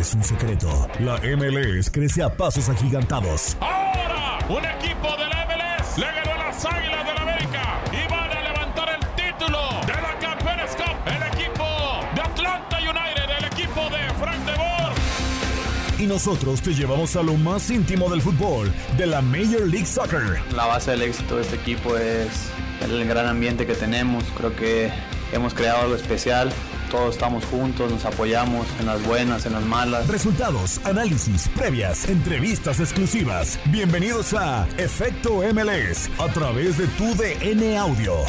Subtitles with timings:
[0.00, 0.88] es un secreto.
[0.98, 3.56] La MLS crece a pasos agigantados.
[3.60, 8.30] Ahora, un equipo de la MLS le ganó a las Águilas del América y van
[8.30, 10.96] a levantar el título de la Campeones Cup.
[11.06, 11.66] El equipo
[12.14, 14.96] de Atlanta United, el equipo de Frank de Boer.
[15.98, 20.40] Y nosotros te llevamos a lo más íntimo del fútbol, de la Major League Soccer.
[20.56, 22.48] La base del éxito de este equipo es
[22.80, 24.24] el gran ambiente que tenemos.
[24.34, 24.90] Creo que
[25.32, 26.50] hemos creado algo especial.
[26.90, 30.08] Todos estamos juntos, nos apoyamos en las buenas, en las malas.
[30.08, 33.60] Resultados, análisis, previas, entrevistas exclusivas.
[33.66, 38.24] Bienvenidos a Efecto MLS a través de tu DN Audio.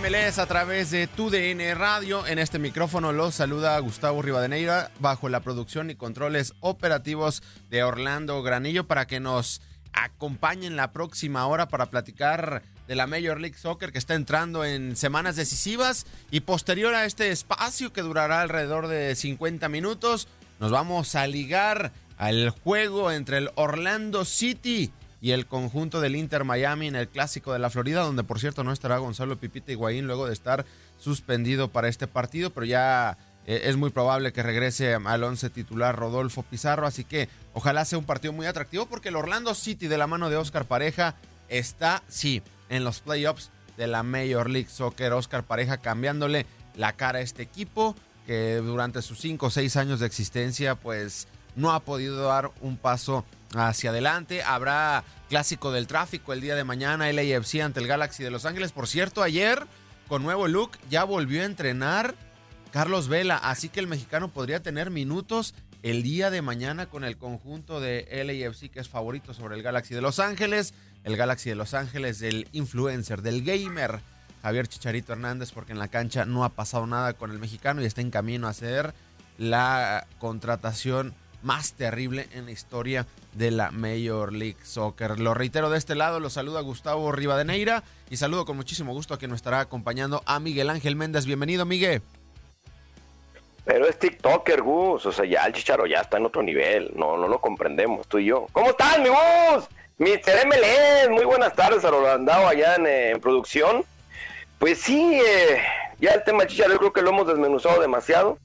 [0.00, 2.26] MLS a través de tu DN Radio.
[2.26, 8.42] En este micrófono los saluda Gustavo Rivadeneira bajo la producción y controles operativos de Orlando
[8.42, 9.60] Granillo para que nos
[9.92, 14.94] acompañen la próxima hora para platicar de la Major League Soccer que está entrando en
[14.96, 20.28] semanas decisivas y posterior a este espacio que durará alrededor de 50 minutos
[20.60, 26.44] nos vamos a ligar al juego entre el Orlando City y el conjunto del Inter
[26.44, 30.06] Miami en el Clásico de la Florida, donde por cierto no estará Gonzalo Pipita Higuaín
[30.06, 30.64] luego de estar
[30.98, 35.96] suspendido para este partido, pero ya eh, es muy probable que regrese al once titular
[35.96, 39.98] Rodolfo Pizarro, así que ojalá sea un partido muy atractivo porque el Orlando City de
[39.98, 41.16] la mano de Oscar Pareja
[41.48, 45.12] está, sí, en los playoffs de la Major League Soccer.
[45.12, 50.00] Oscar Pareja cambiándole la cara a este equipo que durante sus cinco o seis años
[50.00, 54.42] de existencia pues no ha podido dar un paso hacia adelante.
[54.42, 58.72] Habrá clásico del tráfico el día de mañana, LAFC ante el Galaxy de Los Ángeles.
[58.72, 59.66] Por cierto, ayer,
[60.08, 62.14] con nuevo look, ya volvió a entrenar
[62.72, 67.16] Carlos Vela, así que el mexicano podría tener minutos el día de mañana con el
[67.16, 70.74] conjunto de LAFC, que es favorito sobre el Galaxy de Los Ángeles.
[71.04, 74.00] El Galaxy de Los Ángeles del influencer, del gamer.
[74.42, 77.86] Javier Chicharito Hernández, porque en la cancha no ha pasado nada con el mexicano y
[77.86, 78.94] está en camino a hacer
[79.36, 85.20] la contratación más terrible en la historia de la Major League Soccer.
[85.20, 89.18] Lo reitero de este lado, lo saluda Gustavo Rivadeneira y saludo con muchísimo gusto a
[89.18, 91.26] quien nos estará acompañando a Miguel Ángel Méndez.
[91.26, 92.02] Bienvenido, Miguel.
[93.64, 95.04] Pero es TikToker, Gus.
[95.04, 96.90] O sea, ya el Chicharo ya está en otro nivel.
[96.96, 98.46] No, no lo comprendemos, tú y yo.
[98.52, 99.68] ¿Cómo están, mi Gus?
[99.98, 100.46] Mr.
[100.46, 103.84] MLS, muy buenas tardes a Rolando allá en, eh, en, producción.
[104.58, 105.60] Pues sí, eh,
[106.00, 108.38] ya el tema Chicharo yo creo que lo hemos desmenuzado demasiado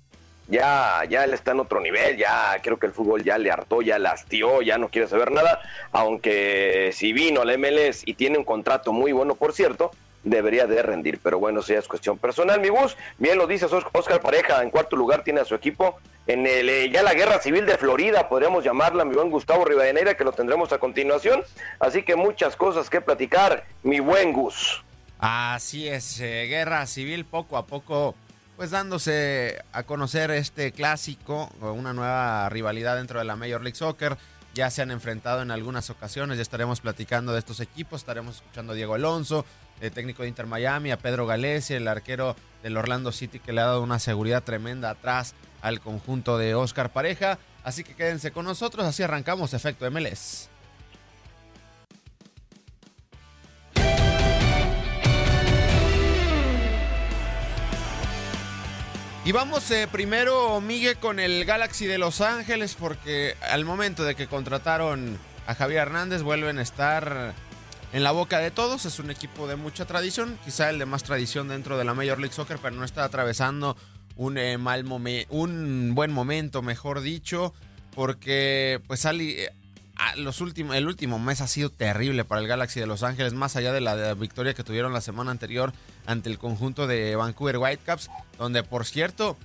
[0.54, 3.82] ya, ya él está en otro nivel, ya creo que el fútbol ya le hartó,
[3.82, 5.60] ya lastió, ya no quiere saber nada,
[5.92, 9.90] aunque si vino al MLS y tiene un contrato muy bueno, por cierto,
[10.24, 13.72] debería de rendir, pero bueno, eso ya es cuestión personal, mi bus, bien lo dices
[13.74, 15.98] Oscar Pareja, en cuarto lugar tiene a su equipo,
[16.28, 20.16] en el, eh, ya la guerra civil de Florida, podríamos llamarla, mi buen Gustavo Rivadeneira,
[20.16, 21.44] que lo tendremos a continuación,
[21.80, 24.84] así que muchas cosas que platicar, mi buen Gus.
[25.18, 28.14] Así es, eh, guerra civil poco a poco
[28.64, 34.18] pues dándose a conocer este clásico, una nueva rivalidad dentro de la Major League Soccer.
[34.54, 38.72] Ya se han enfrentado en algunas ocasiones, ya estaremos platicando de estos equipos, estaremos escuchando
[38.72, 39.44] a Diego Alonso,
[39.82, 43.60] el técnico de Inter Miami, a Pedro Galesi, el arquero del Orlando City que le
[43.60, 47.40] ha dado una seguridad tremenda atrás al conjunto de Oscar Pareja.
[47.66, 50.53] Así que quédense con nosotros, así arrancamos Efecto MLS.
[59.26, 64.16] Y vamos eh, primero, Miguel, con el Galaxy de Los Ángeles, porque al momento de
[64.16, 65.18] que contrataron
[65.48, 67.34] a Javier Hernández vuelven a estar
[67.94, 68.86] en la boca de todos.
[68.86, 72.20] Es un equipo de mucha tradición, quizá el de más tradición dentro de la Major
[72.20, 73.78] League Soccer, pero no está atravesando
[74.18, 77.54] un eh, mal momento, un buen momento, mejor dicho,
[77.96, 79.54] porque pues Ali, eh,
[80.18, 83.56] los últimos, el último mes ha sido terrible para el Galaxy de Los Ángeles, más
[83.56, 85.72] allá de la victoria que tuvieron la semana anterior
[86.06, 89.38] ante el conjunto de Vancouver Whitecaps, donde por cierto,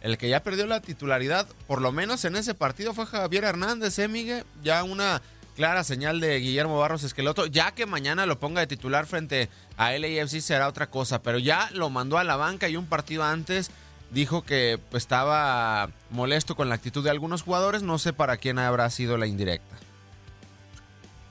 [0.00, 3.98] el que ya perdió la titularidad, por lo menos en ese partido, fue Javier Hernández,
[3.98, 4.44] ¿eh, Miguel?
[4.62, 5.22] Ya una
[5.56, 9.90] clara señal de Guillermo Barros Esqueloto, ya que mañana lo ponga de titular frente a
[9.90, 13.72] LAFC será otra cosa, pero ya lo mandó a la banca y un partido antes
[14.10, 18.60] dijo que pues, estaba molesto con la actitud de algunos jugadores, no sé para quién
[18.60, 19.76] habrá sido la indirecta.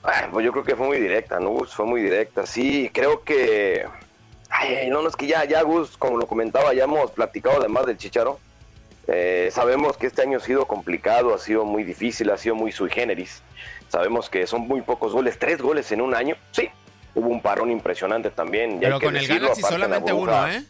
[0.03, 1.59] Ay, pues yo creo que fue muy directa, ¿no?
[1.65, 3.85] Fue muy directa, sí, creo que
[4.59, 7.85] Ay, no, no, es que ya, ya Gus, como lo comentaba, ya hemos platicado además
[7.85, 8.39] del Chicharo.
[9.07, 12.71] Eh, sabemos que este año ha sido complicado, ha sido muy difícil, ha sido muy
[12.71, 13.43] sui generis.
[13.87, 16.35] Sabemos que son muy pocos goles, tres goles en un año.
[16.51, 16.69] Sí,
[17.13, 18.79] hubo un parón impresionante también.
[18.79, 20.63] Pero con el Galaxy solamente uno, ¿eh?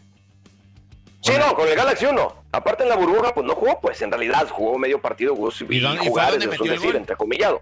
[1.21, 2.43] Sí, no, con el Galaxy 1.
[2.51, 5.75] Aparte en la burbuja, pues no jugó, pues en realidad jugó medio partido Gus y,
[5.75, 7.61] ¿Y jugar es decir, entrecomillado.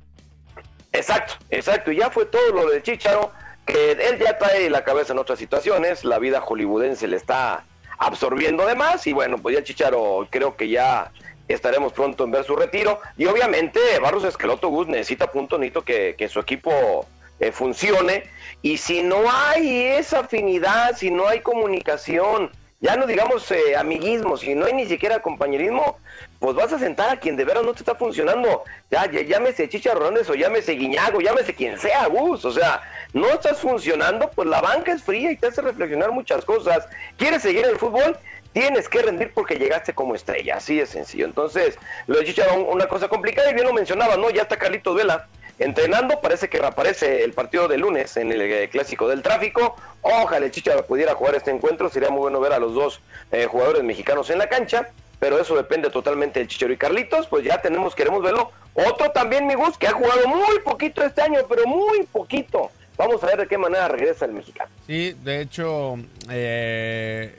[0.91, 1.91] Exacto, exacto.
[1.91, 3.31] Y ya fue todo lo del Chicharo,
[3.65, 7.65] que él ya trae la cabeza en otras situaciones, la vida hollywoodense le está
[7.97, 11.11] absorbiendo además, y bueno, pues ya Chicharo creo que ya
[11.47, 12.99] estaremos pronto en ver su retiro.
[13.17, 17.05] Y obviamente Barros Esqueloto Gus necesita punto nito que, que su equipo
[17.39, 18.23] eh, funcione.
[18.61, 22.51] Y si no hay esa afinidad, si no hay comunicación,
[22.81, 25.97] ya no digamos eh, amiguismo, si no hay ni siquiera compañerismo,
[26.39, 28.63] pues vas a sentar a quien de veras no te está funcionando.
[28.91, 32.45] Ya, llámese Chicharrones o llámese Guiñago, llámese quien sea, Gus.
[32.45, 32.81] O sea,
[33.13, 36.87] no estás funcionando, pues la banca es fría y te hace reflexionar muchas cosas.
[37.17, 38.17] ¿Quieres seguir en el fútbol?
[38.53, 41.25] Tienes que rendir porque llegaste como estrella, así de sencillo.
[41.25, 44.29] Entonces, lo de Chicharrón, una cosa complicada, y bien lo mencionaba, ¿no?
[44.29, 45.27] Ya está Carlitos Vela
[45.59, 49.75] entrenando, parece que reaparece el partido de lunes en el eh, clásico del tráfico.
[50.01, 53.83] Ojalá el pudiera jugar este encuentro, sería muy bueno ver a los dos eh, jugadores
[53.83, 57.95] mexicanos en la cancha, pero eso depende totalmente del Chicharo y Carlitos, pues ya tenemos,
[57.95, 58.51] queremos verlo.
[58.73, 62.71] Otro también, mi Gus, que ha jugado muy poquito este año, pero muy poquito.
[62.97, 64.69] Vamos a ver de qué manera regresa el mexicano.
[64.87, 65.95] Sí, de hecho,
[66.29, 67.37] eh,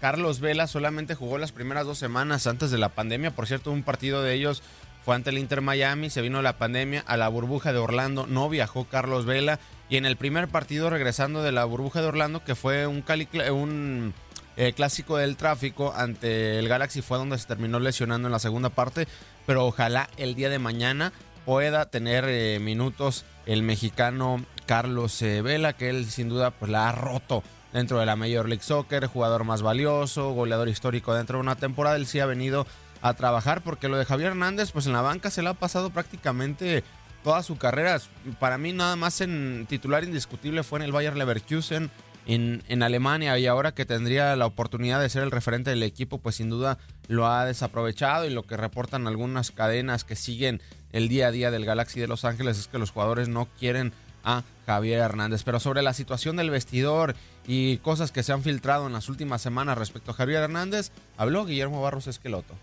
[0.00, 3.30] Carlos Vela solamente jugó las primeras dos semanas antes de la pandemia.
[3.30, 4.62] Por cierto, un partido de ellos
[5.04, 8.48] fue ante el Inter Miami, se vino la pandemia, a la burbuja de Orlando no
[8.48, 9.58] viajó Carlos Vela.
[9.90, 14.14] Y en el primer partido regresando de la burbuja de Orlando, que fue un,
[14.56, 18.70] eh, clásico del tráfico ante el Galaxy, fue donde se terminó lesionando en la segunda
[18.70, 19.06] parte.
[19.46, 21.12] Pero ojalá el día de mañana
[21.44, 26.92] pueda tener eh, minutos el mexicano Carlos Vela, que él sin duda pues la ha
[26.92, 31.56] roto dentro de la Major League Soccer, jugador más valioso, goleador histórico dentro de una
[31.56, 32.66] temporada, él sí ha venido
[33.02, 35.90] a trabajar porque lo de Javier Hernández pues en la banca se le ha pasado
[35.90, 36.84] prácticamente
[37.22, 38.00] toda su carrera.
[38.38, 41.90] Para mí nada más en titular indiscutible fue en el Bayer Leverkusen
[42.26, 46.18] en, en Alemania y ahora que tendría la oportunidad de ser el referente del equipo
[46.18, 46.78] pues sin duda
[47.08, 50.62] lo ha desaprovechado y lo que reportan algunas cadenas que siguen
[50.92, 53.92] el día a día del Galaxy de Los Ángeles es que los jugadores no quieren
[54.22, 55.42] a Javier Hernández.
[55.44, 57.14] Pero sobre la situación del vestidor
[57.46, 61.44] y cosas que se han filtrado en las últimas semanas respecto a Javier Hernández, habló
[61.44, 62.54] Guillermo Barros Esqueloto.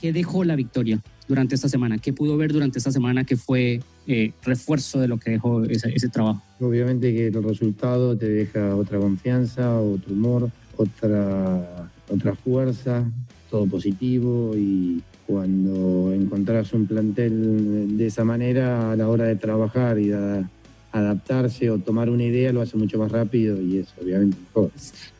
[0.00, 0.98] ¿Qué dejó la victoria
[1.28, 1.98] durante esta semana?
[1.98, 5.92] ¿Qué pudo ver durante esta semana que fue eh, refuerzo de lo que dejó ese,
[5.94, 6.42] ese trabajo?
[6.58, 13.04] Obviamente que el resultado te deja otra confianza, otro humor, otra, otra fuerza,
[13.50, 19.98] todo positivo y cuando encontrás un plantel de esa manera a la hora de trabajar
[19.98, 20.44] y de
[20.92, 24.70] adaptarse o tomar una idea lo hace mucho más rápido y es obviamente mejor.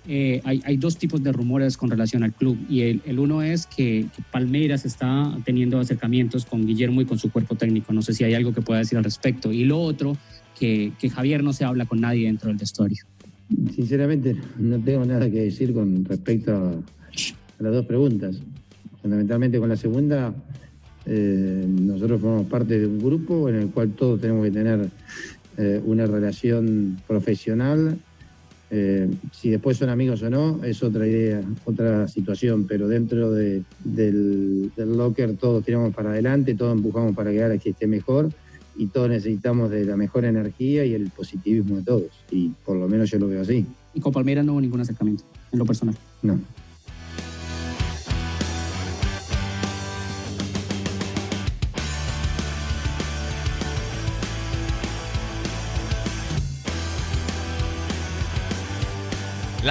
[0.09, 3.43] Eh, hay, hay, dos tipos de rumores con relación al club y el, el uno
[3.43, 7.93] es que, que, Palmeiras está teniendo acercamientos con Guillermo y con su cuerpo técnico.
[7.93, 9.53] No sé si hay algo que pueda decir al respecto.
[9.53, 10.17] Y lo otro,
[10.59, 13.05] que, que Javier no se habla con nadie dentro del vestuario.
[13.75, 18.41] Sinceramente no tengo nada que decir con respecto a, a las dos preguntas.
[19.01, 20.35] Fundamentalmente con la segunda,
[21.07, 24.91] eh, nosotros formamos parte de un grupo en el cual todos tenemos que tener
[25.61, 27.99] eh, una relación profesional.
[28.71, 33.63] Eh, si después son amigos o no, es otra idea, otra situación, pero dentro de,
[33.85, 38.31] del, del, locker todos tiramos para adelante, todos empujamos para que Galaxy esté mejor
[38.75, 42.11] y todos necesitamos de la mejor energía y el positivismo de todos.
[42.31, 43.67] Y por lo menos yo lo veo así.
[43.93, 45.95] ¿Y con Palmeiras no hubo ningún acercamiento en lo personal?
[46.23, 46.39] No.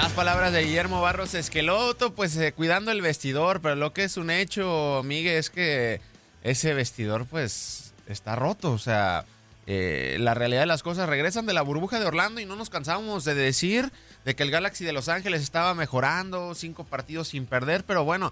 [0.01, 4.15] Las palabras de Guillermo Barros Esqueloto, pues eh, cuidando el vestidor, pero lo que es
[4.15, 5.99] un hecho, Miguel, es que
[6.41, 9.25] ese vestidor pues está roto, o sea,
[9.67, 12.69] eh, la realidad de las cosas regresan de la burbuja de Orlando y no nos
[12.69, 13.91] cansamos de decir
[14.23, 18.31] de que el Galaxy de Los Ángeles estaba mejorando, cinco partidos sin perder, pero bueno,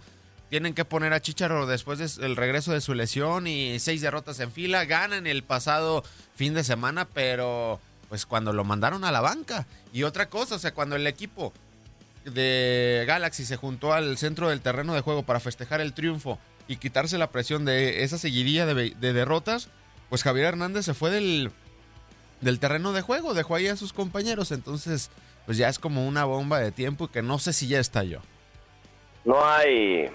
[0.50, 4.54] tienen que poner a Chicharo después del regreso de su lesión y seis derrotas en
[4.54, 9.68] fila, ganan el pasado fin de semana, pero pues cuando lo mandaron a la banca.
[9.94, 11.54] Y otra cosa, o sea, cuando el equipo
[12.26, 16.78] de Galaxy se juntó al centro del terreno de juego para festejar el triunfo y
[16.78, 19.70] quitarse la presión de esa seguidilla de, de derrotas,
[20.10, 21.52] pues Javier Hernández se fue del,
[22.42, 25.10] del terreno de juego, dejó ahí a sus compañeros, entonces
[25.46, 28.22] pues ya es como una bomba de tiempo y que no sé si ya estalló.
[29.24, 30.10] No hay,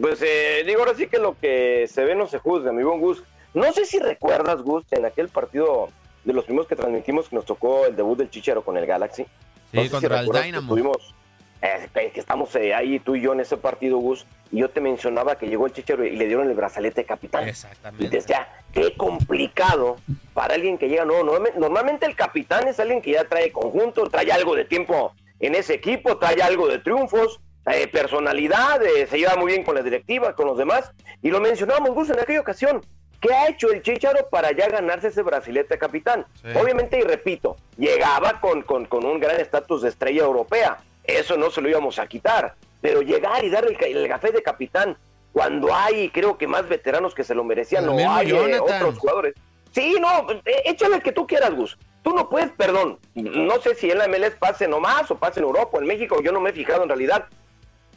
[0.00, 3.00] pues eh, digo ahora sí que lo que se ve no se juzga, mi buen
[3.00, 3.22] Gus.
[3.54, 5.90] No sé si recuerdas, Gus, en aquel partido
[6.24, 9.24] de los primeros que transmitimos que nos tocó el debut del Chichero con el Galaxy.
[9.24, 10.68] Sí, no sé contra si el Dynamo.
[10.72, 11.14] Tuvimos,
[11.62, 14.80] eh, que estamos eh, ahí tú y yo en ese partido, Gus, y yo te
[14.80, 17.48] mencionaba que llegó el Chichero y le dieron el brazalete de capitán.
[17.48, 18.04] Exactamente.
[18.04, 19.96] Y decía, qué complicado
[20.34, 21.04] para alguien que llega.
[21.04, 25.14] No, normalmente, normalmente el capitán es alguien que ya trae conjunto, trae algo de tiempo
[25.40, 27.40] en ese equipo, trae algo de triunfos.
[27.66, 30.90] eh, personalidad, eh, se lleva muy bien con la directiva, con los demás,
[31.22, 32.84] y lo mencionábamos, Gus, en aquella ocasión.
[33.22, 36.26] ¿Qué ha hecho el Chicharo para ya ganarse ese brasilete capitán?
[36.60, 40.78] Obviamente, y repito, llegaba con, con, con un gran estatus de estrella europea.
[41.04, 42.56] Eso no se lo íbamos a quitar.
[42.80, 44.98] Pero llegar y dar el, el café de capitán
[45.32, 49.34] cuando hay, creo que más veteranos que se lo merecían, no hay eh, otros jugadores.
[49.70, 51.78] Sí, no, eh, échale el que tú quieras, Gus.
[52.02, 55.46] Tú no puedes, perdón, no sé si en la MLS pase nomás o pase en
[55.46, 57.26] Europa o en México, yo no me he fijado en realidad.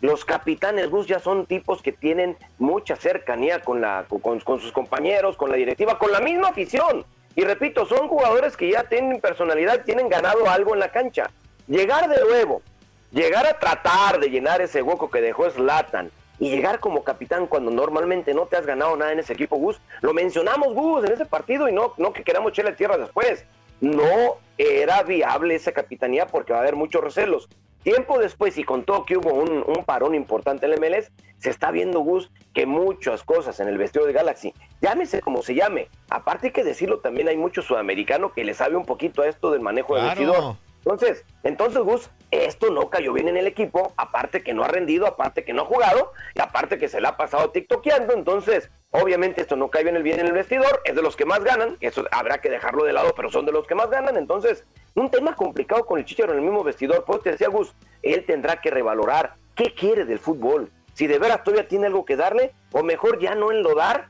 [0.02, 4.72] Los capitanes Gus ya son tipos que tienen mucha cercanía con, la, con, con sus
[4.72, 7.06] compañeros, con la directiva, con la misma afición.
[7.36, 11.30] Y repito, son jugadores que ya tienen personalidad, tienen ganado algo en la cancha.
[11.68, 12.62] Llegar de nuevo,
[13.12, 17.72] llegar a tratar de llenar ese hueco que dejó Slatan, y llegar como capitán cuando
[17.72, 19.80] normalmente no te has ganado nada en ese equipo, Gus.
[20.02, 23.46] Lo mencionamos, Gus, en ese partido y no, que queramos echarle tierra después.
[23.82, 27.48] No era viable esa capitanía porque va a haber muchos recelos.
[27.86, 31.52] Tiempo después, y con todo que hubo un, un parón importante en el MLS, se
[31.52, 35.88] está viendo, Gus, que muchas cosas en el vestido de Galaxy, llámese como se llame,
[36.10, 39.52] aparte hay que decirlo, también hay mucho sudamericano que le sabe un poquito a esto
[39.52, 40.56] del manejo del vestidor.
[40.86, 45.08] Entonces, entonces Gus, esto no cayó bien en el equipo, aparte que no ha rendido,
[45.08, 49.42] aparte que no ha jugado, y aparte que se le ha pasado tiktokeando, entonces, obviamente
[49.42, 52.06] esto no cae bien, bien en el vestidor, es de los que más ganan, eso
[52.12, 54.64] habrá que dejarlo de lado, pero son de los que más ganan, entonces,
[54.94, 57.74] un tema complicado con el Chicharo en el mismo vestidor, pues te decía Gus,
[58.04, 62.16] él tendrá que revalorar qué quiere del fútbol, si de veras todavía tiene algo que
[62.16, 64.06] darle, o mejor ya no enlodar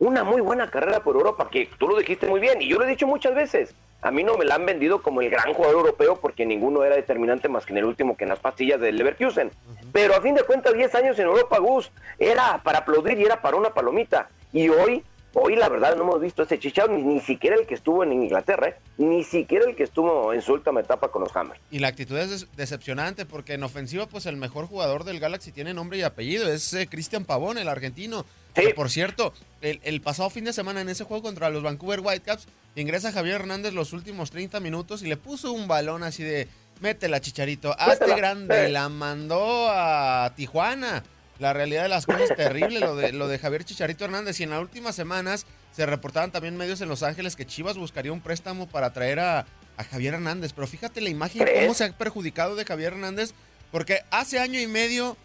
[0.00, 2.86] una muy buena carrera por Europa, que tú lo dijiste muy bien, y yo lo
[2.86, 5.78] he dicho muchas veces, a mí no me la han vendido como el gran jugador
[5.78, 8.96] europeo porque ninguno era determinante más que en el último que en las pastillas del
[8.96, 9.52] Leverkusen.
[9.92, 13.40] Pero a fin de cuentas, 10 años en Europa, Gus, era para aplaudir y era
[13.40, 14.28] para una palomita.
[14.52, 15.04] Y hoy,
[15.34, 18.12] hoy la verdad no hemos visto ese chichado, ni, ni siquiera el que estuvo en
[18.12, 18.76] Inglaterra, ¿eh?
[18.98, 21.60] ni siquiera el que estuvo en su última etapa con los Hammers.
[21.70, 25.74] Y la actitud es decepcionante porque en ofensiva, pues el mejor jugador del Galaxy tiene
[25.74, 28.24] nombre y apellido, es eh, Cristian Pavón, el argentino.
[28.54, 28.62] Sí.
[28.62, 32.00] Que, por cierto, el, el, pasado fin de semana en ese juego contra los Vancouver
[32.00, 32.46] Whitecaps,
[32.76, 36.48] ingresa Javier Hernández los últimos 30 minutos y le puso un balón así de,
[36.82, 41.02] métela, chicharito, hazte grande, la mandó a Tijuana.
[41.42, 44.38] La realidad de las cosas es terrible, lo de, lo de Javier Chicharito Hernández.
[44.38, 48.12] Y en las últimas semanas se reportaban también medios en Los Ángeles que Chivas buscaría
[48.12, 49.44] un préstamo para traer a,
[49.76, 50.52] a Javier Hernández.
[50.52, 53.32] Pero fíjate la imagen, cómo se ha perjudicado de Javier Hernández,
[53.72, 55.16] porque hace año y medio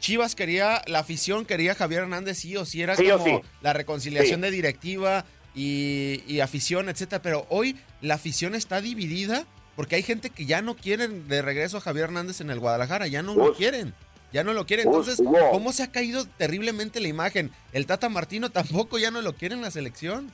[0.00, 3.40] Chivas quería, la afición quería a Javier Hernández sí o sí, era Sí, como sí.
[3.62, 5.24] la reconciliación de directiva
[5.54, 7.22] y, y afición, etcétera.
[7.22, 11.78] Pero hoy la afición está dividida porque hay gente que ya no quieren de regreso
[11.78, 13.94] a Javier Hernández en el Guadalajara, ya no lo quieren.
[14.32, 14.86] Ya no lo quieren.
[14.86, 15.50] Gus, Entonces.
[15.50, 17.50] ¿cómo se ha caído terriblemente la imagen?
[17.72, 20.32] El Tata Martino tampoco ya no lo quiere en la selección.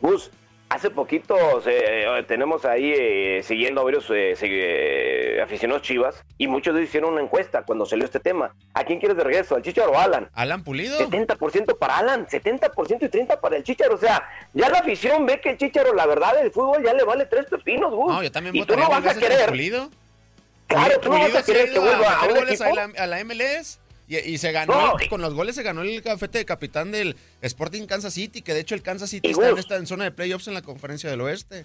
[0.00, 0.30] Gus,
[0.70, 1.34] hace poquito
[1.66, 6.90] eh, tenemos ahí eh, siguiendo a varios eh, eh, aficionados chivas y muchos de ellos
[6.90, 8.54] hicieron una encuesta cuando salió este tema.
[8.72, 9.56] ¿A quién quieres de regreso?
[9.56, 10.30] ¿Al Chicharo o Alan?
[10.32, 10.98] Alan Pulido.
[11.00, 13.96] 70% para Alan, 70% y 30% para el Chicharo.
[13.96, 14.22] O sea,
[14.54, 17.46] ya la afición ve que el Chicharo, la verdad, el fútbol ya le vale tres
[17.46, 18.12] pepinos, Gus.
[18.12, 19.48] No, yo también y tú no vas a querer.
[19.48, 19.90] Pulido.
[20.70, 23.24] Claro, tú no vas a querer que vuelva a un goles a la, a la
[23.24, 23.80] MLS.
[24.06, 27.16] Y, y se ganó, No, con los goles se ganó el cafete de capitán del
[27.42, 30.10] Sporting Kansas City, que de hecho el Kansas City está en, esta, en zona de
[30.10, 31.64] playoffs en la conferencia del oeste.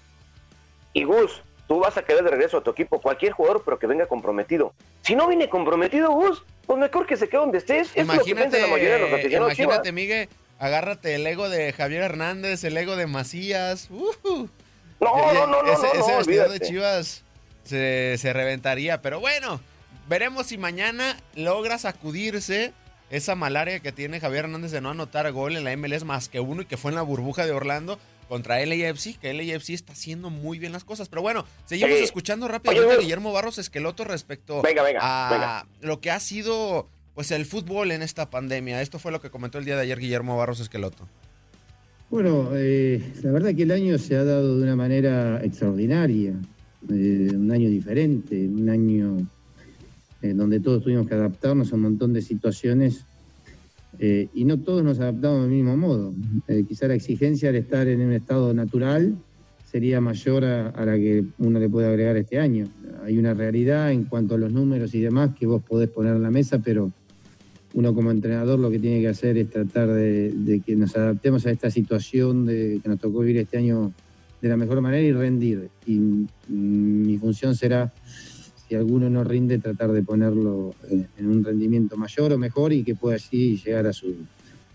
[0.93, 3.87] Y Gus, tú vas a querer de regreso a tu equipo, cualquier jugador, pero que
[3.87, 4.73] venga comprometido.
[5.01, 7.89] Si no viene comprometido, Gus, pues mejor que se quede donde estés.
[7.95, 9.93] Es lo que Imagínate, piensa la mayoría de los aficionados imagínate, Chivas.
[9.93, 13.89] Miguel, agárrate el ego de Javier Hernández, el ego de Macías.
[13.91, 14.49] ujú.
[14.99, 16.59] No, no, no, no, ese, no, ese no, de.
[16.59, 17.24] Chivas
[17.65, 19.01] se, se reventaría.
[19.01, 19.59] Pero bueno,
[20.07, 22.71] veremos si mañana logra sacudirse
[23.09, 26.39] esa malaria que tiene Javier Hernández de no anotar gol en la MLS más que
[26.39, 30.31] uno y que fue en la burbuja de Orlando contra LAFC, que LAFC está haciendo
[30.31, 31.09] muy bien las cosas.
[31.09, 32.03] Pero bueno, seguimos Sí.
[32.03, 33.01] escuchando rápidamente Oye, a.
[33.01, 35.65] Guillermo Barros Esqueloto respecto Venga, venga, a venga.
[35.81, 38.81] lo que ha sido pues el fútbol en esta pandemia.
[38.81, 41.07] Esto fue lo que comentó el día de ayer Guillermo Barros Esqueloto.
[42.09, 46.33] Bueno, eh, la verdad que el año se ha dado de una manera extraordinaria,
[46.89, 49.17] eh, un año diferente, un año
[50.21, 53.05] en donde todos tuvimos que adaptarnos a un montón de situaciones
[53.99, 56.13] eh, y no todos nos adaptamos del mismo modo.
[56.47, 59.15] Eh, quizá la exigencia al estar en un estado natural
[59.63, 62.67] sería mayor a, a la que uno le puede agregar este año.
[63.03, 66.23] Hay una realidad en cuanto a los números y demás que vos podés poner en
[66.23, 66.91] la mesa, pero
[67.75, 71.45] uno como entrenador lo que tiene que hacer es tratar de, de que nos adaptemos
[71.45, 73.91] a esta situación de, que nos tocó vivir este año
[74.41, 75.69] de la mejor manera y rendir.
[75.85, 75.99] Y
[76.49, 77.93] mi función será,
[78.67, 82.83] si alguno no rinde, tratar de ponerlo en, en un rendimiento mayor o mejor y
[82.83, 84.15] que pueda así llegar a su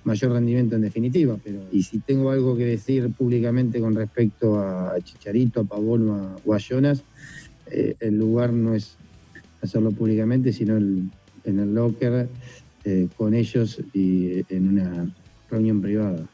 [0.04, 1.36] mayor rendimiento en definitiva.
[1.42, 6.54] Pero, y si tengo algo que decir públicamente con respecto a Chicharito, a Pavón o
[6.54, 7.02] a, Jonas,
[7.70, 8.96] eh, el lugar no es
[9.62, 11.10] hacerlo públicamente, sino en
[11.44, 12.28] el locker
[12.84, 15.14] eh, con ellos y en una
[15.50, 16.26] reunión privada.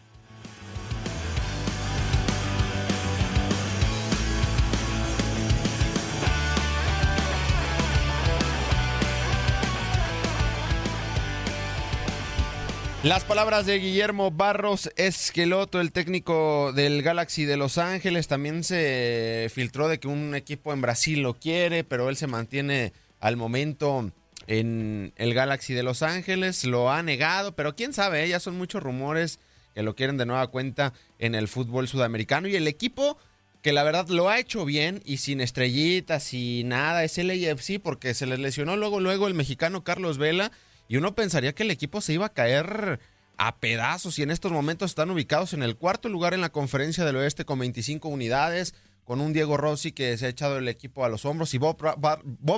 [13.07, 19.49] Las palabras de Guillermo Barros Esqueloto, el técnico del Galaxy de Los Ángeles, también se
[19.55, 24.11] filtró de que un equipo en Brasil lo quiere, pero él se mantiene al momento
[24.49, 28.29] en el Galaxy de Los Ángeles, lo ha negado, pero quién sabe, ¿eh?
[28.29, 29.39] ya son muchos rumores
[29.73, 32.49] que lo quieren de nueva cuenta en el fútbol sudamericano.
[32.49, 33.19] Y el equipo
[33.63, 37.81] que la verdad lo ha hecho bien y sin estrellitas y nada, es el AFC
[37.81, 40.51] porque se les lesionó luego luego el mexicano Carlos Vela
[40.89, 43.01] y uno pensaría que el equipo se iba a caer
[43.39, 47.05] a pedazos y en estos momentos están ubicados en el cuarto lugar en la conferencia
[47.05, 48.75] del oeste con 25 unidades,
[49.05, 51.77] con un Diego Rossi que se ha echado el equipo a los hombros y Bob,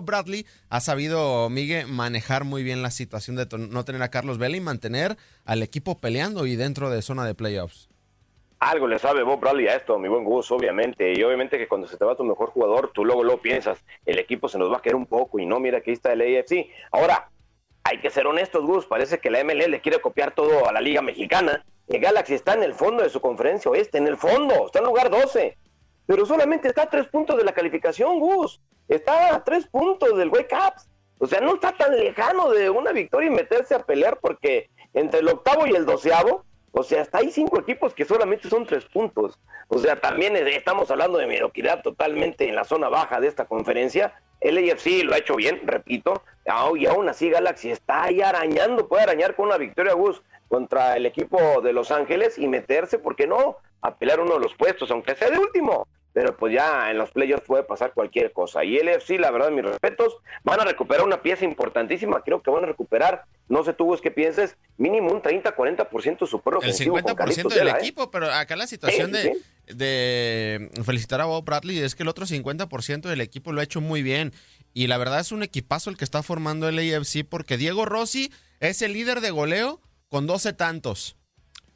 [0.02, 4.56] Bradley ha sabido, Miguel, manejar muy bien la situación de no tener a Carlos Vela
[4.56, 7.90] y mantener al equipo peleando y dentro de zona de playoffs.
[8.61, 11.12] Algo le sabe Bob Bradley a esto, mi buen Gus, obviamente.
[11.16, 14.18] Y obviamente que cuando se te va tu mejor jugador, tú luego lo piensas, el
[14.18, 16.66] equipo se nos va a caer un poco y no, mira que está el AFC.
[16.90, 17.30] Ahora,
[17.88, 18.87] hay que ser honestos, Gus.
[18.87, 21.64] Parece que la MLE le quiere copiar todo a la Liga Mexicana.
[21.87, 24.85] El Galaxy está en el fondo de su conferencia oeste, en el fondo, está en
[24.85, 25.57] lugar 12.
[26.07, 28.61] Pero solamente está a tres puntos de la calificación, Gus.
[28.88, 30.88] Está a tres puntos del Wake Ups.
[31.18, 35.21] O sea, no está tan lejano de una victoria y meterse a pelear porque entre
[35.21, 38.84] el octavo y el doceavo, o sea, hasta hay cinco equipos que solamente son tres
[38.84, 39.38] puntos.
[39.68, 44.14] O sea, también estamos hablando de mediocridad totalmente en la zona baja de esta conferencia
[44.40, 46.22] el AFC lo ha hecho bien, repito,
[46.76, 51.06] y aún así Galaxy está ahí arañando, puede arañar con una victoria Gus contra el
[51.06, 54.90] equipo de Los Ángeles y meterse, ¿por qué no?, a pelear uno de los puestos,
[54.90, 55.87] aunque sea de último.
[56.18, 58.64] Pero pues ya en los playoffs puede pasar cualquier cosa.
[58.64, 62.22] Y el AFC, la verdad, mis respetos, van a recuperar una pieza importantísima.
[62.25, 66.42] Creo que van a recuperar, no sé tú, Gus, qué pienses, mínimo un 30-40% su
[66.44, 67.74] El 50% del ¿eh?
[67.78, 72.26] equipo, pero acá la situación de, de felicitar a Bob Bradley es que el otro
[72.26, 74.33] 50% del equipo lo ha hecho muy bien.
[74.74, 78.33] Y la verdad es un equipazo el que está formando el AFC porque Diego Rossi
[78.59, 81.16] es el líder de goleo con 12 tantos.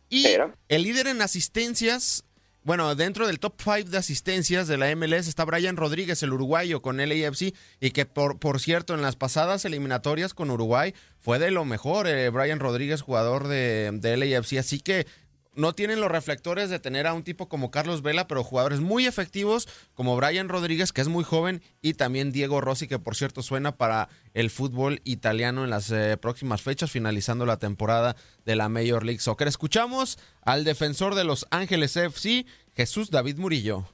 [0.09, 0.27] Y
[0.69, 2.25] el líder en asistencias,
[2.65, 6.81] bueno, dentro del top 5 de asistencias de la MLS está Brian Rodríguez, el uruguayo,
[6.81, 7.55] con el AFC.
[7.81, 12.07] Y que, por, por cierto, en las pasadas eliminatorias con Uruguay fue de lo mejor.
[12.07, 14.59] Eh, Brian Rodríguez, jugador de, de LAFC.
[14.59, 15.07] Así que
[15.55, 19.07] no tienen los reflectores de tener a un tipo como Carlos Vela, pero jugadores muy
[19.07, 23.43] efectivos como Brian Rodríguez, que es muy joven, y también Diego Rossi, que por cierto
[23.43, 28.69] suena para el fútbol italiano en las eh, próximas fechas, finalizando la temporada de la
[28.69, 29.49] Major League Soccer.
[29.49, 33.87] Escuchamos al defensor de Los Ángeles FC, Jesús David Murillo.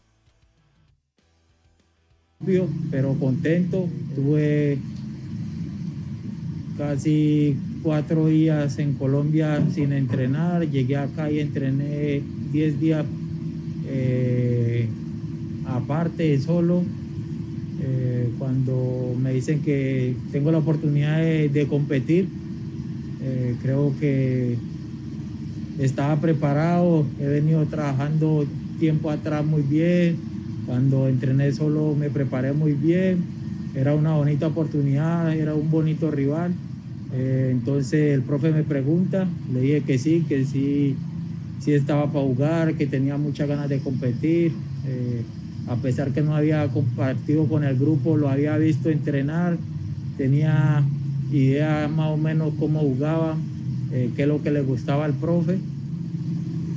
[2.91, 4.79] Pero contento, tuve
[6.79, 13.05] casi cuatro días en Colombia sin entrenar, llegué acá y entrené diez días
[13.89, 14.89] eh,
[15.67, 16.83] aparte, solo.
[17.83, 22.29] Eh, cuando me dicen que tengo la oportunidad de, competir,
[23.23, 24.57] eh, creo que
[25.81, 28.47] estaba preparado, he venido trabajando
[28.79, 30.17] tiempo atrás muy bien,
[30.67, 33.19] cuando entrené solo me preparé muy bien,
[33.75, 36.53] era una bonita oportunidad, era un bonito rival
[37.13, 40.95] eh, entonces el profe me pregunta, le dije que sí, que sí,
[41.61, 44.53] sí estaba para jugar, que tenía muchas ganas de competir.
[44.87, 45.23] Eh,
[45.69, 49.59] a pesar que no había compartido con el grupo, lo había visto entrenar,
[50.17, 50.83] tenía
[51.31, 53.37] idea más o menos cómo jugaba,
[53.93, 55.59] eh, qué es lo que le gustaba al profe.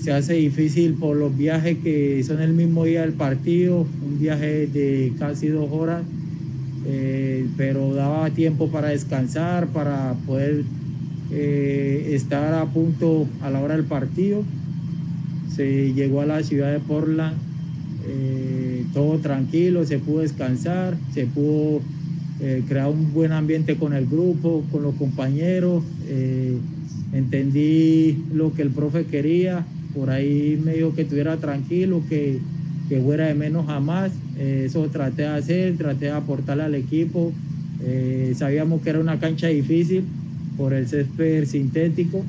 [0.02, 4.68] Se hace difícil por los viajes que son el mismo día del partido, un viaje
[4.68, 6.04] de casi dos horas
[6.86, 10.64] eh, pero daba tiempo para descansar, para poder
[11.32, 14.44] eh, estar a punto a la hora del partido.
[15.56, 17.36] Se llegó a la ciudad de Portland,
[18.08, 21.82] eh, todo tranquilo, se pudo descansar, se pudo
[22.68, 25.84] crear un buen ambiente con el grupo, con los compañeros.
[27.14, 29.64] entendí lo que el profe quería,
[29.94, 32.40] por ahí me dijo que estuviera tranquilo, que,
[32.92, 36.76] que fuera de menos a más eh, eso traté de hacer, traté de aportarle al
[36.76, 37.32] equipo.
[37.86, 40.04] Eh, sabíamos que era una cancha difícil
[40.58, 42.22] por el césped sintético,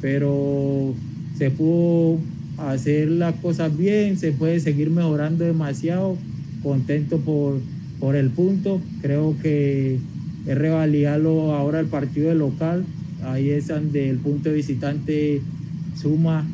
[0.00, 0.94] pero
[1.36, 2.18] se pudo
[2.56, 6.16] hacer las cosas bien, se puede seguir mejorando demasiado.
[6.62, 7.60] Contento por,
[8.00, 8.80] por el punto.
[9.02, 9.98] Creo que
[10.46, 12.86] es revalidarlo ahora el partido de local.
[13.22, 15.42] Ahí es donde el punto de visitante
[15.94, 16.46] suma.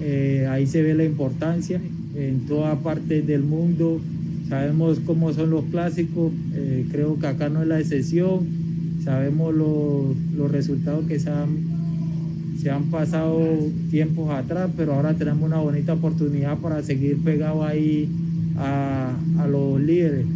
[0.00, 1.78] Eh, ahí se ve la importancia
[2.28, 4.00] en toda parte del mundo
[4.50, 8.48] Sabemos cómo son los clásicos, eh, creo que acá no es la excepción.
[9.04, 13.38] sabemos los, los resultados que se han, se han pasado
[13.92, 18.08] tiempos atrás, pero ahora tenemos una bonita oportunidad para seguir pegados ahí
[18.58, 20.26] a, a los líderes.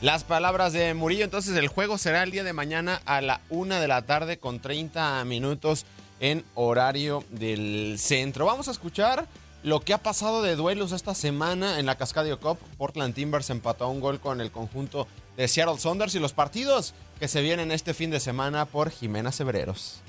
[0.00, 3.80] Las palabras de Murillo, entonces el juego será el día de mañana a la una
[3.80, 5.84] de la tarde con 30 minutos
[6.20, 8.46] en horario del centro.
[8.46, 9.26] Vamos a escuchar
[9.62, 12.56] lo que ha pasado de duelos esta semana en la Cascadio Cup.
[12.78, 17.28] Portland Timbers empató un gol con el conjunto de Seattle Saunders y los partidos que
[17.28, 20.00] se vienen este fin de semana por Jimena Sebreros.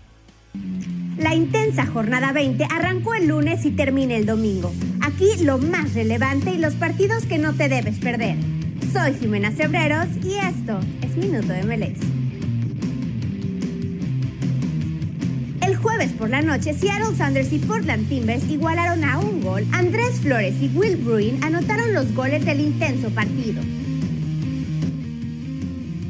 [1.17, 4.71] La intensa jornada 20 arrancó el lunes y termina el domingo.
[5.01, 8.37] Aquí lo más relevante y los partidos que no te debes perder.
[8.89, 11.99] Soy Jimena Cebreros y esto es Minuto MLS.
[15.65, 19.65] El jueves por la noche, Seattle Sanders y Portland Timbers igualaron a un gol.
[19.71, 23.61] Andrés Flores y Will Bruin anotaron los goles del intenso partido.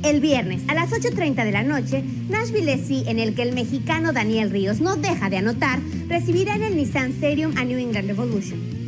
[0.04, 4.14] El viernes a las 8.30 de la noche, Nashville SC, en el que el mexicano
[4.14, 8.81] Daniel Ríos no deja de anotar, recibirá en el Nissan Stadium a New England Revolution.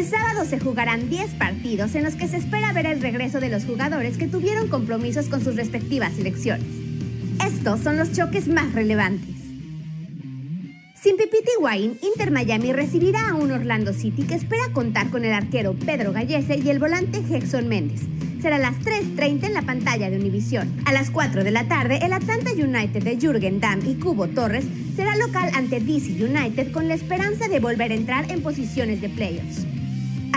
[0.00, 3.50] El sábado se jugarán 10 partidos en los que se espera ver el regreso de
[3.50, 6.64] los jugadores que tuvieron compromisos con sus respectivas selecciones.
[7.46, 9.36] Estos son los choques más relevantes.
[10.94, 15.34] Sin Pipita Higuaín, Inter Miami recibirá a un Orlando City que espera contar con el
[15.34, 18.00] arquero Pedro Gallese y el volante Jackson Méndez.
[18.40, 20.82] Será a las 3.30 en la pantalla de Univisión.
[20.86, 24.64] A las 4 de la tarde, el Atlanta United de Jürgen Damm y Cubo Torres
[24.96, 29.10] será local ante DC United con la esperanza de volver a entrar en posiciones de
[29.10, 29.66] playoffs.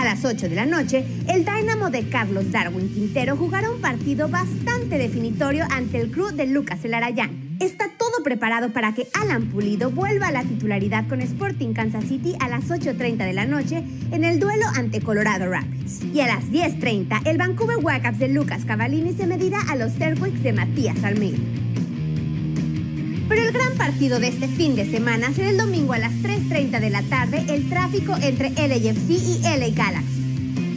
[0.04, 4.28] A las 8 de la noche, el Dynamo de Carlos Darwin Quintero jugará un partido
[4.28, 7.56] bastante definitorio ante el club de Lucas Elarayán.
[7.58, 12.34] Está todo preparado para que Alan Pulido vuelva a la titularidad con Sporting Kansas City
[12.38, 16.02] a las 8.30 de la noche en el duelo ante Colorado Rapids.
[16.12, 20.42] Y a las 10.30, el Vancouver Whitecaps de Lucas Cavallini se medirá a los Terwicks
[20.42, 21.63] de Matías Almeida.
[23.28, 26.80] Pero el gran partido de este fin de semana será el domingo a las 3.30
[26.80, 30.14] de la tarde, el tráfico entre LAFC y LA Galaxy.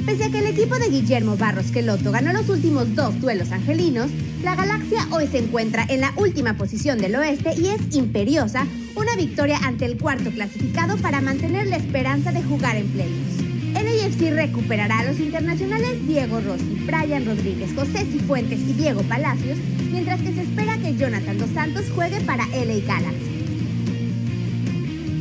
[0.05, 4.09] Pese a que el equipo de Guillermo Barros Queloto ganó los últimos dos duelos angelinos,
[4.41, 9.15] la Galaxia hoy se encuentra en la última posición del oeste y es imperiosa una
[9.17, 13.56] victoria ante el cuarto clasificado para mantener la esperanza de jugar en playoffs.
[13.73, 19.57] LAFC recuperará a los internacionales Diego Rossi, Brian Rodríguez, José Cifuentes y Diego Palacios,
[19.91, 23.37] mientras que se espera que Jonathan Dos Santos juegue para LA Galaxy.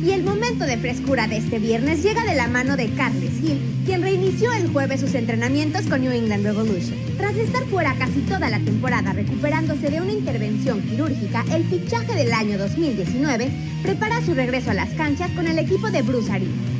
[0.03, 3.59] Y el momento de frescura de este viernes llega de la mano de Carles Hill,
[3.85, 6.97] quien reinició el jueves sus entrenamientos con New England Revolution.
[7.17, 12.31] Tras estar fuera casi toda la temporada recuperándose de una intervención quirúrgica, el fichaje del
[12.31, 13.49] año 2019
[13.83, 16.76] prepara su regreso a las canchas con el equipo de Bruce Arena.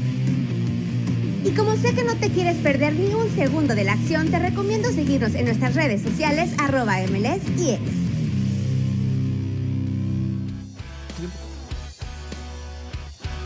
[1.44, 4.40] Y como sé que no te quieres perder ni un segundo de la acción, te
[4.40, 7.42] recomiendo seguirnos en nuestras redes sociales arroba MLS.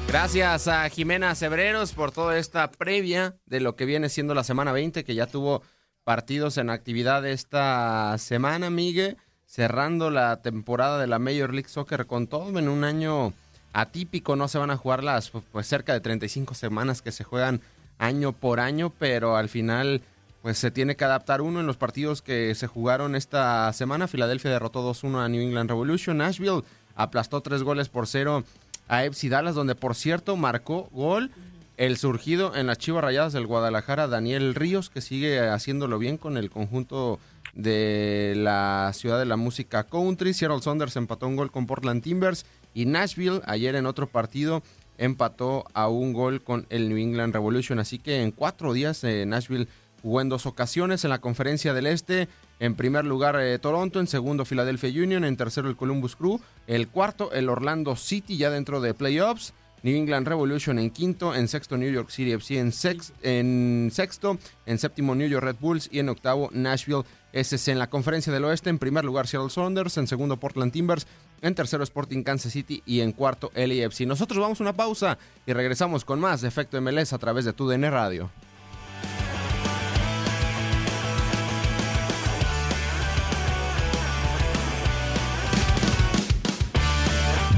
[0.08, 4.74] Gracias a Jimena Cebreros por toda esta previa de lo que viene siendo la semana
[4.74, 5.62] 20, que ya tuvo
[6.04, 12.28] partidos en actividad esta semana, Miguel, cerrando la temporada de la Major League Soccer con
[12.28, 13.34] todo en un año
[13.74, 17.62] atípico, no se van a jugar las pues cerca de 35 semanas que se juegan
[18.02, 20.02] año por año, pero al final
[20.42, 24.08] pues se tiene que adaptar uno en los partidos que se jugaron esta semana.
[24.08, 26.18] Filadelfia derrotó 2-1 a New England Revolution.
[26.18, 26.64] Nashville
[26.96, 28.44] aplastó tres goles por cero
[28.88, 31.32] a FC Dallas, donde por cierto marcó gol
[31.78, 36.38] el surgido en las Chivas Rayadas del Guadalajara, Daniel Ríos, que sigue haciéndolo bien con
[36.38, 37.20] el conjunto
[37.54, 40.34] de la ciudad de la música country.
[40.34, 44.64] Seattle Saunders empató un gol con Portland Timbers y Nashville ayer en otro partido
[45.02, 47.80] empató a un gol con el New England Revolution.
[47.80, 49.68] Así que en cuatro días eh, Nashville
[50.04, 52.28] jugó en dos ocasiones en la conferencia del Este.
[52.60, 56.88] En primer lugar eh, Toronto, en segundo Philadelphia Union, en tercero el Columbus Crew, el
[56.88, 59.54] cuarto el Orlando City ya dentro de playoffs.
[59.84, 62.72] New England Revolution en quinto, en sexto New York City FC en,
[63.24, 64.38] en sexto,
[64.68, 67.02] en séptimo New York Red Bulls y en octavo Nashville
[67.34, 67.70] SC.
[67.70, 71.08] En la conferencia del oeste, en primer lugar Seattle Saunders, en segundo Portland Timbers,
[71.42, 74.02] en tercero Sporting Kansas City y en cuarto LAFC.
[74.02, 77.54] Nosotros vamos a una pausa y regresamos con más de Efecto MLS a través de
[77.54, 78.30] TUDN Radio.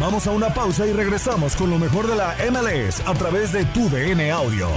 [0.03, 3.63] Vamos a una pausa y regresamos con lo mejor de la MLS a través de
[3.63, 4.67] tu DN Audio.